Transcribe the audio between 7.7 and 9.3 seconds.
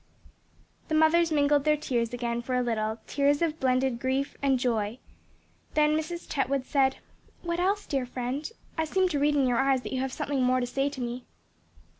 dear friend? I seem to